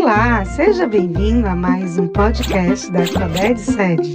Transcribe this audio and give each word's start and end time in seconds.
Olá, 0.00 0.44
seja 0.44 0.86
bem-vindo 0.86 1.48
a 1.48 1.56
mais 1.56 1.98
um 1.98 2.06
podcast 2.06 2.88
da 2.92 3.04
Sabed 3.04 3.58
Sede. 3.58 4.14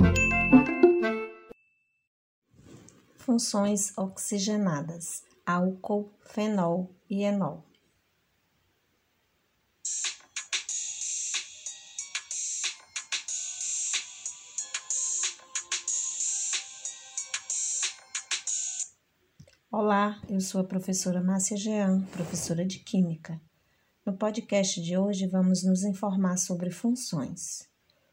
Funções 3.17 3.91
oxigenadas: 3.97 5.23
álcool, 5.45 6.09
fenol 6.21 6.89
e 7.09 7.23
enol. 7.23 7.65
Olá, 19.69 20.21
eu 20.29 20.39
sou 20.39 20.61
a 20.61 20.63
professora 20.63 21.21
Márcia 21.21 21.57
Jean, 21.57 22.03
professora 22.13 22.65
de 22.65 22.79
Química. 22.79 23.41
No 24.05 24.11
podcast 24.17 24.81
de 24.81 24.97
hoje 24.97 25.27
vamos 25.27 25.63
nos 25.63 25.85
informar 25.85 26.35
sobre 26.35 26.69
funções. 26.69 27.69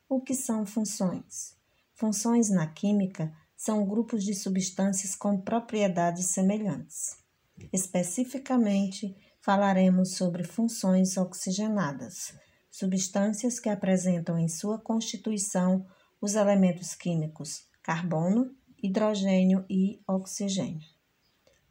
O 0.09 0.21
que 0.21 0.35
são 0.35 0.65
funções? 0.65 1.57
Funções 1.97 2.49
na 2.49 2.69
química 2.69 3.33
são 3.57 3.85
grupos 3.85 4.23
de 4.23 4.33
substâncias 4.33 5.17
com 5.17 5.41
propriedades 5.41 6.27
semelhantes. 6.27 7.17
Especificamente, 7.73 9.17
falaremos 9.41 10.15
sobre 10.15 10.45
funções 10.45 11.17
oxigenadas, 11.17 12.35
substâncias 12.71 13.59
que 13.59 13.69
apresentam 13.69 14.39
em 14.39 14.49
sua 14.49 14.79
constituição 14.79 15.85
os 16.21 16.37
elementos 16.37 16.95
químicos 16.95 17.65
carbono, 17.83 18.55
hidrogênio 18.81 19.65
e 19.69 20.01
oxigênio. 20.07 20.87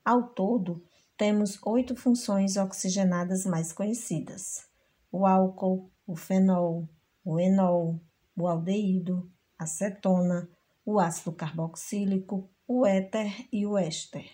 Ao 0.03 0.23
todo, 0.23 0.83
temos 1.19 1.59
oito 1.65 1.97
funções 1.97 2.55
oxigenadas 2.55 3.45
mais 3.45 3.73
conhecidas: 3.73 4.65
o 5.11 5.27
álcool, 5.27 5.91
o 6.07 6.15
fenol, 6.15 6.87
o 7.25 7.37
enol, 7.37 7.99
o 8.37 8.47
aldeído, 8.47 9.29
a 9.57 9.65
cetona, 9.65 10.49
o 10.85 10.97
ácido 10.97 11.33
carboxílico, 11.33 12.49
o 12.65 12.85
éter 12.85 13.49
e 13.51 13.67
o 13.67 13.77
éster. 13.77 14.25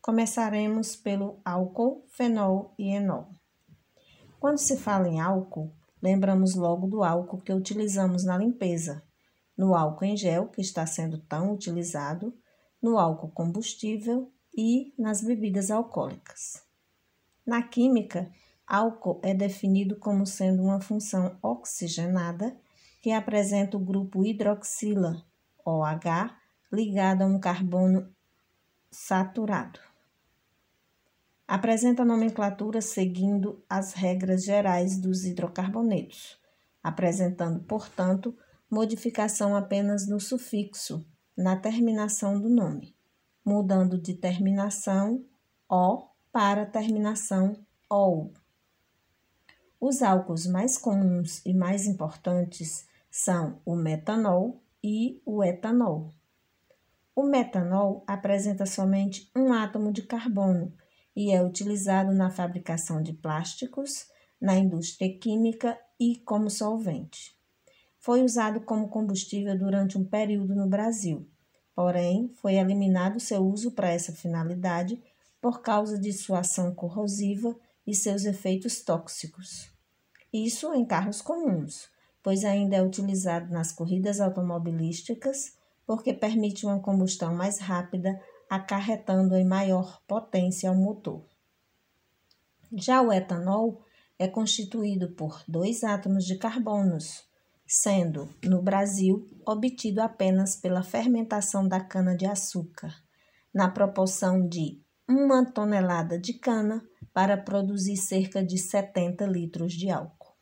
Começaremos 0.00 0.96
pelo 0.96 1.40
álcool, 1.44 2.04
fenol 2.08 2.74
e 2.76 2.88
enol. 2.88 3.28
Quando 4.40 4.58
se 4.58 4.76
fala 4.76 5.08
em 5.08 5.20
álcool, 5.20 5.72
lembramos 6.02 6.56
logo 6.56 6.88
do 6.88 7.04
álcool 7.04 7.40
que 7.40 7.52
utilizamos 7.52 8.24
na 8.24 8.36
limpeza, 8.36 9.04
no 9.56 9.72
álcool 9.72 10.06
em 10.06 10.16
gel, 10.16 10.48
que 10.48 10.60
está 10.60 10.84
sendo 10.84 11.18
tão 11.18 11.52
utilizado, 11.52 12.36
no 12.82 12.98
álcool 12.98 13.30
combustível 13.30 14.32
e 14.54 14.92
nas 14.98 15.22
bebidas 15.22 15.70
alcoólicas. 15.70 16.62
Na 17.44 17.62
química, 17.62 18.30
álcool 18.66 19.20
é 19.22 19.34
definido 19.34 19.96
como 19.96 20.26
sendo 20.26 20.62
uma 20.62 20.80
função 20.80 21.38
oxigenada 21.42 22.56
que 23.00 23.10
apresenta 23.10 23.76
o 23.76 23.80
grupo 23.80 24.24
hidroxila, 24.24 25.24
OH, 25.64 26.36
ligado 26.72 27.22
a 27.22 27.26
um 27.26 27.40
carbono 27.40 28.14
saturado. 28.90 29.80
Apresenta 31.48 32.02
a 32.02 32.06
nomenclatura 32.06 32.80
seguindo 32.80 33.62
as 33.68 33.92
regras 33.92 34.44
gerais 34.44 34.96
dos 34.98 35.24
hidrocarbonetos, 35.24 36.38
apresentando, 36.82 37.62
portanto, 37.64 38.36
modificação 38.70 39.56
apenas 39.56 40.08
no 40.08 40.20
sufixo, 40.20 41.04
na 41.36 41.56
terminação 41.56 42.40
do 42.40 42.48
nome 42.48 42.94
mudando 43.44 43.98
de 43.98 44.14
terminação 44.14 45.24
O 45.68 46.08
para 46.30 46.64
terminação 46.64 47.56
OU. 47.90 48.32
Os 49.80 50.00
álcools 50.00 50.46
mais 50.46 50.78
comuns 50.78 51.44
e 51.44 51.52
mais 51.52 51.86
importantes 51.86 52.86
são 53.10 53.60
o 53.64 53.74
metanol 53.74 54.62
e 54.82 55.20
o 55.26 55.42
etanol. 55.42 56.10
O 57.14 57.24
metanol 57.24 58.04
apresenta 58.06 58.64
somente 58.64 59.30
um 59.36 59.52
átomo 59.52 59.92
de 59.92 60.02
carbono 60.02 60.72
e 61.14 61.30
é 61.30 61.42
utilizado 61.42 62.12
na 62.12 62.30
fabricação 62.30 63.02
de 63.02 63.12
plásticos, 63.12 64.06
na 64.40 64.56
indústria 64.56 65.12
química 65.18 65.78
e 66.00 66.16
como 66.16 66.48
solvente. 66.48 67.36
Foi 67.98 68.22
usado 68.22 68.60
como 68.60 68.88
combustível 68.88 69.56
durante 69.58 69.98
um 69.98 70.04
período 70.04 70.54
no 70.54 70.66
Brasil, 70.66 71.28
Porém, 71.74 72.30
foi 72.34 72.54
eliminado 72.54 73.18
seu 73.18 73.44
uso 73.44 73.72
para 73.72 73.90
essa 73.90 74.12
finalidade 74.12 75.02
por 75.40 75.62
causa 75.62 75.98
de 75.98 76.12
sua 76.12 76.40
ação 76.40 76.74
corrosiva 76.74 77.56
e 77.86 77.94
seus 77.94 78.24
efeitos 78.24 78.82
tóxicos. 78.82 79.70
Isso 80.32 80.72
em 80.74 80.84
carros 80.84 81.20
comuns, 81.20 81.88
pois 82.22 82.44
ainda 82.44 82.76
é 82.76 82.82
utilizado 82.82 83.52
nas 83.52 83.72
corridas 83.72 84.20
automobilísticas 84.20 85.56
porque 85.86 86.14
permite 86.14 86.64
uma 86.64 86.80
combustão 86.80 87.34
mais 87.34 87.58
rápida, 87.58 88.20
acarretando 88.48 89.36
em 89.36 89.44
maior 89.44 90.00
potência 90.06 90.70
ao 90.70 90.76
motor. 90.76 91.24
Já 92.72 93.02
o 93.02 93.12
etanol 93.12 93.82
é 94.18 94.28
constituído 94.28 95.10
por 95.10 95.42
dois 95.48 95.82
átomos 95.82 96.24
de 96.24 96.36
carbonos, 96.36 97.24
sendo, 97.74 98.28
no 98.44 98.60
Brasil, 98.60 99.26
obtido 99.46 100.02
apenas 100.02 100.54
pela 100.54 100.82
fermentação 100.82 101.66
da 101.66 101.80
cana-de-açúcar, 101.80 102.94
na 103.52 103.66
proporção 103.66 104.46
de 104.46 104.78
uma 105.08 105.42
tonelada 105.42 106.18
de 106.18 106.34
cana 106.34 106.86
para 107.14 107.34
produzir 107.34 107.96
cerca 107.96 108.44
de 108.44 108.58
70 108.58 109.24
litros 109.24 109.72
de 109.72 109.88
álcool. 109.88 110.36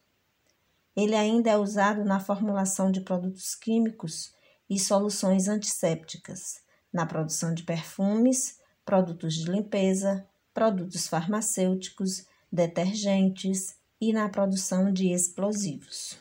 Ele 0.96 1.14
ainda 1.14 1.50
é 1.50 1.56
usado 1.56 2.04
na 2.04 2.18
formulação 2.18 2.90
de 2.90 3.00
produtos 3.00 3.54
químicos 3.54 4.34
e 4.68 4.76
soluções 4.76 5.46
antissépticas, 5.46 6.60
na 6.92 7.06
produção 7.06 7.54
de 7.54 7.62
perfumes, 7.62 8.58
produtos 8.84 9.34
de 9.34 9.48
limpeza, 9.48 10.26
produtos 10.52 11.06
farmacêuticos, 11.06 12.26
detergentes 12.50 13.76
e 14.00 14.12
na 14.12 14.28
produção 14.28 14.92
de 14.92 15.12
explosivos. 15.12 16.18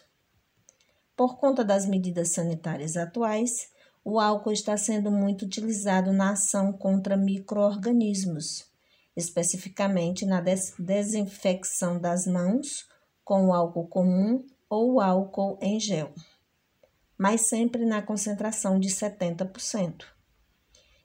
Por 1.19 1.37
conta 1.37 1.65
das 1.65 1.85
medidas 1.85 2.31
sanitárias 2.31 2.95
atuais, 2.95 3.67
o 4.05 4.21
álcool 4.21 4.53
está 4.53 4.77
sendo 4.77 5.11
muito 5.11 5.43
utilizado 5.43 6.13
na 6.13 6.31
ação 6.31 6.71
contra 6.71 7.17
microorganismos, 7.17 8.65
especificamente 9.17 10.25
na 10.25 10.39
des 10.39 10.73
desinfecção 10.79 11.99
das 11.99 12.25
mãos 12.25 12.87
com 13.21 13.47
o 13.47 13.53
álcool 13.53 13.89
comum 13.89 14.45
ou 14.69 15.01
álcool 15.01 15.59
em 15.61 15.77
gel, 15.77 16.13
mas 17.17 17.49
sempre 17.49 17.85
na 17.85 18.01
concentração 18.01 18.79
de 18.79 18.87
70%. 18.87 20.05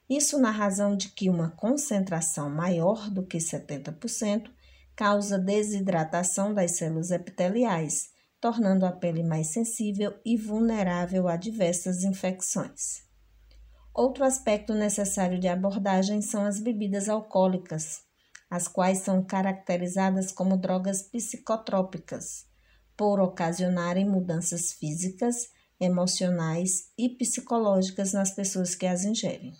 Isso 0.09 0.39
na 0.39 0.49
razão 0.49 0.95
de 0.95 1.09
que 1.09 1.29
uma 1.29 1.49
concentração 1.49 2.49
maior 2.49 3.09
do 3.09 3.21
que 3.21 3.37
70% 3.37 4.49
causa 4.95 5.37
desidratação 5.37 6.53
das 6.53 6.77
células 6.77 7.11
epiteliais 7.11 8.14
tornando 8.45 8.85
a 8.85 8.91
pele 8.91 9.23
mais 9.23 9.47
sensível 9.47 10.13
e 10.23 10.37
vulnerável 10.37 11.27
a 11.27 11.35
diversas 11.35 12.03
infecções. 12.03 13.01
Outro 13.91 14.23
aspecto 14.23 14.75
necessário 14.75 15.39
de 15.39 15.47
abordagem 15.47 16.21
são 16.21 16.45
as 16.45 16.59
bebidas 16.59 17.09
alcoólicas, 17.09 18.03
as 18.47 18.67
quais 18.67 18.99
são 18.99 19.23
caracterizadas 19.23 20.31
como 20.31 20.57
drogas 20.57 21.01
psicotrópicas, 21.01 22.45
por 22.95 23.19
ocasionarem 23.19 24.07
mudanças 24.07 24.73
físicas, 24.73 25.47
emocionais 25.79 26.91
e 26.95 27.09
psicológicas 27.09 28.13
nas 28.13 28.29
pessoas 28.29 28.75
que 28.75 28.85
as 28.85 29.05
ingerem. 29.05 29.53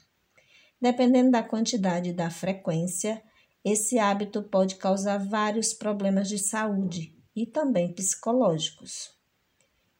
Dependendo 0.79 1.31
da 1.31 1.41
quantidade 1.41 2.11
e 2.11 2.13
da 2.13 2.29
frequência, 2.29 3.19
esse 3.63 3.97
hábito 3.97 4.43
pode 4.43 4.75
causar 4.75 5.17
vários 5.17 5.73
problemas 5.73 6.29
de 6.29 6.37
saúde, 6.37 7.14
e 7.35 7.45
também 7.45 7.91
psicológicos. 7.91 9.13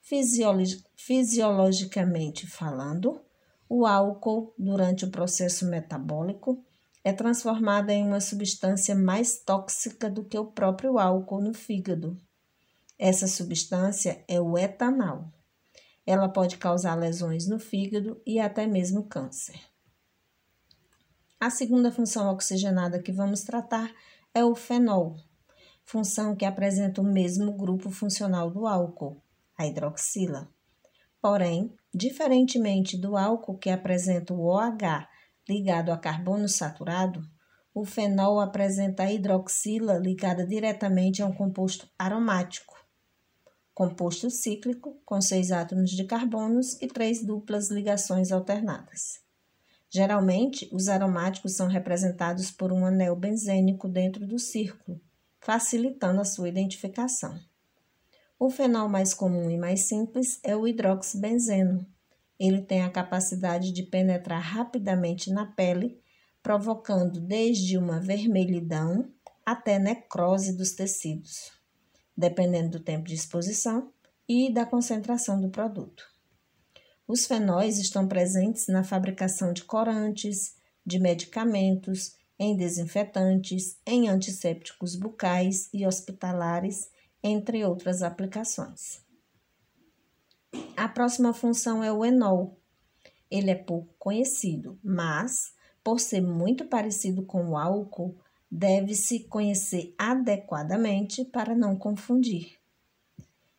Fisiologi 0.01 0.83
fisiologicamente 0.95 2.47
falando, 2.47 3.21
o 3.67 3.85
álcool, 3.85 4.53
durante 4.57 5.05
o 5.05 5.11
processo 5.11 5.65
metabólico, 5.65 6.63
é 7.03 7.11
transformado 7.11 7.89
em 7.89 8.03
uma 8.03 8.21
substância 8.21 8.95
mais 8.95 9.39
tóxica 9.39 10.09
do 10.09 10.23
que 10.23 10.37
o 10.37 10.45
próprio 10.45 10.97
álcool 10.97 11.41
no 11.41 11.53
fígado. 11.53 12.17
Essa 12.97 13.27
substância 13.27 14.23
é 14.27 14.39
o 14.39 14.57
etanol. 14.57 15.31
Ela 16.05 16.29
pode 16.29 16.57
causar 16.57 16.95
lesões 16.95 17.47
no 17.47 17.59
fígado 17.59 18.21
e 18.25 18.39
até 18.39 18.65
mesmo 18.65 19.03
câncer. 19.03 19.59
A 21.39 21.49
segunda 21.49 21.91
função 21.91 22.31
oxigenada 22.31 23.01
que 23.01 23.11
vamos 23.11 23.43
tratar 23.43 23.93
é 24.33 24.43
o 24.43 24.55
fenol 24.55 25.17
função 25.85 26.35
que 26.35 26.43
apresenta 26.43 26.99
o 26.99 27.05
mesmo 27.05 27.53
grupo 27.53 27.91
funcional 27.91 28.49
do 28.49 28.65
álcool, 28.65 29.21
a 29.57 29.67
hidroxila. 29.67 30.49
Porém, 31.21 31.71
diferentemente 31.93 32.97
do 32.97 33.15
álcool 33.15 33.57
que 33.57 33.69
apresenta 33.69 34.33
o 34.33 34.45
OH 34.47 35.07
ligado 35.47 35.91
a 35.91 35.97
carbono 35.97 36.49
saturado, 36.49 37.21
o 37.73 37.85
fenol 37.85 38.39
apresenta 38.39 39.03
a 39.03 39.11
hidroxila 39.11 39.97
ligada 39.97 40.45
diretamente 40.45 41.21
a 41.21 41.25
um 41.25 41.33
composto 41.33 41.87
aromático. 41.97 42.73
composto 43.73 44.29
cíclico 44.29 44.97
com 45.05 45.19
seis 45.19 45.51
átomos 45.51 45.91
de 45.91 46.05
carbonos 46.05 46.81
e 46.81 46.87
três 46.87 47.23
duplas 47.23 47.69
ligações 47.69 48.31
alternadas. 48.31 49.19
Geralmente, 49.89 50.69
os 50.71 50.87
aromáticos 50.87 51.57
são 51.57 51.67
representados 51.67 52.51
por 52.51 52.71
um 52.71 52.85
anel 52.85 53.15
benzênico 53.15 53.89
dentro 53.89 54.25
do 54.25 54.39
círculo, 54.39 55.01
facilitando 55.45 56.19
a 56.19 56.25
sua 56.25 56.49
identificação. 56.49 57.39
O 58.39 58.49
fenol 58.49 58.89
mais 58.89 59.13
comum 59.13 59.47
e 59.51 59.55
mais 59.55 59.87
simples 59.87 60.39
é 60.43 60.55
o 60.57 60.67
hidroxibenzeno. 60.67 61.85
Ele 62.39 62.63
tem 62.63 62.81
a 62.81 62.89
capacidade 62.89 63.71
de 63.71 63.83
penetrar 63.83 64.41
rapidamente 64.41 65.31
na 65.31 65.45
pele, 65.45 66.01
provocando 66.41 67.21
desde 67.21 67.77
uma 67.77 67.99
vermelhidão 67.99 69.07
até 69.45 69.77
necrose 69.77 70.57
dos 70.57 70.71
tecidos, 70.71 71.51
dependendo 72.17 72.79
do 72.79 72.83
tempo 72.83 73.07
de 73.07 73.13
exposição 73.13 73.93
e 74.27 74.51
da 74.51 74.65
concentração 74.65 75.39
do 75.39 75.49
produto. 75.49 76.07
Os 77.07 77.27
fenóis 77.27 77.77
estão 77.77 78.07
presentes 78.07 78.65
na 78.67 78.83
fabricação 78.83 79.53
de 79.53 79.63
corantes, 79.63 80.55
de 80.83 80.97
medicamentos, 80.97 82.15
em 82.37 82.55
desinfetantes, 82.55 83.77
em 83.85 84.09
antissépticos 84.09 84.95
bucais 84.95 85.69
e 85.73 85.85
hospitalares, 85.85 86.89
entre 87.23 87.65
outras 87.65 88.03
aplicações. 88.03 89.03
A 90.75 90.87
próxima 90.87 91.33
função 91.33 91.83
é 91.83 91.91
o 91.91 92.05
enol. 92.05 92.59
Ele 93.29 93.51
é 93.51 93.55
pouco 93.55 93.93
conhecido, 93.97 94.79
mas, 94.83 95.53
por 95.83 95.99
ser 95.99 96.21
muito 96.21 96.65
parecido 96.65 97.23
com 97.23 97.49
o 97.49 97.57
álcool, 97.57 98.15
deve-se 98.49 99.25
conhecer 99.27 99.93
adequadamente 99.97 101.25
para 101.25 101.55
não 101.55 101.75
confundir. 101.75 102.57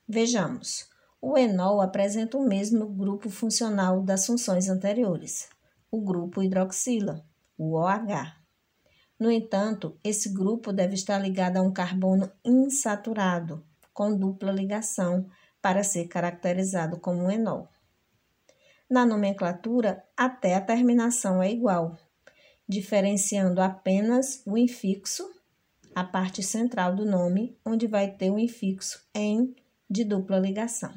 Vejamos, 0.08 0.88
o 1.20 1.36
enol 1.36 1.80
apresenta 1.80 2.38
o 2.38 2.46
mesmo 2.46 2.86
grupo 2.86 3.28
funcional 3.28 4.02
das 4.02 4.26
funções 4.26 4.68
anteriores, 4.68 5.48
o 5.90 6.00
grupo 6.00 6.42
hidroxila, 6.42 7.26
o 7.58 7.74
OH. 7.74 8.45
No 9.18 9.30
entanto, 9.30 9.98
esse 10.04 10.28
grupo 10.32 10.72
deve 10.72 10.94
estar 10.94 11.18
ligado 11.18 11.56
a 11.56 11.62
um 11.62 11.72
carbono 11.72 12.30
insaturado, 12.44 13.64
com 13.92 14.16
dupla 14.16 14.52
ligação, 14.52 15.28
para 15.62 15.82
ser 15.82 16.06
caracterizado 16.06 17.00
como 17.00 17.30
enol. 17.30 17.68
Na 18.88 19.04
nomenclatura, 19.04 20.04
até 20.16 20.54
a 20.54 20.60
terminação 20.60 21.42
é 21.42 21.50
igual, 21.50 21.98
diferenciando 22.68 23.60
apenas 23.60 24.42
o 24.46 24.56
infixo, 24.56 25.28
a 25.94 26.04
parte 26.04 26.42
central 26.42 26.94
do 26.94 27.06
nome, 27.06 27.58
onde 27.64 27.86
vai 27.86 28.10
ter 28.10 28.30
o 28.30 28.38
infixo 28.38 29.02
em 29.14 29.56
de 29.88 30.04
dupla 30.04 30.38
ligação. 30.38 30.92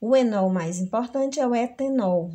O 0.00 0.16
enol 0.16 0.50
mais 0.50 0.78
importante 0.80 1.38
é 1.38 1.46
o 1.46 1.54
etanol. 1.54 2.30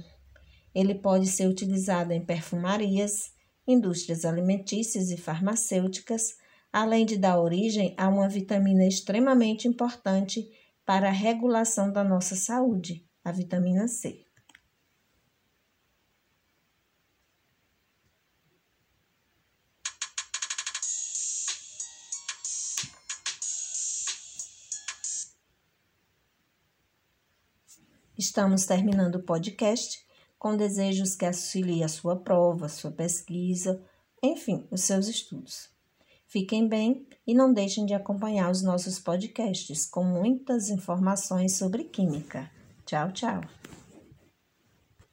Ele 0.74 0.96
pode 0.96 1.28
ser 1.28 1.48
utilizado 1.48 2.14
em 2.14 2.24
perfumarias, 2.24 3.35
indústrias 3.68 4.26
alimentícias 4.26 5.10
e 5.10 5.18
farmacêuticas, 5.18 6.38
além 6.72 7.06
de 7.06 7.18
dar 7.18 7.40
origem 7.40 7.96
a 7.98 8.08
uma 8.08 8.30
vitamina 8.30 8.86
extremamente 8.86 9.68
importante 9.68 10.48
para 10.86 11.08
a 11.08 11.12
regulação 11.12 11.92
da 11.92 12.04
nossa 12.04 12.36
saúde, 12.36 13.06
a 13.24 13.32
vitamina 13.32 13.88
C. 13.88 14.26
Estamos 28.18 28.66
terminando 28.66 29.16
o 29.16 29.24
podcast 29.24 30.05
com 30.46 30.56
desejos 30.56 31.16
que 31.16 31.26
auxiliem 31.26 31.84
a 31.84 31.88
sua 31.88 32.18
prova, 32.18 32.70
sua 32.70 32.92
pesquisa, 32.92 33.82
enfim, 34.22 34.64
os 34.70 34.82
seus 34.82 35.08
estudos. 35.08 35.72
Fiquem 36.28 36.70
bem 36.70 37.08
e 37.26 37.34
não 37.34 37.52
deixem 37.52 37.84
de 37.84 37.96
acompanhar 37.96 38.52
os 38.52 38.62
nossos 38.62 39.00
podcasts 39.00 39.88
com 39.88 40.04
muitas 40.04 40.70
informações 40.70 41.58
sobre 41.58 41.86
química. 41.86 42.48
Tchau, 42.86 43.12
tchau! 43.12 43.65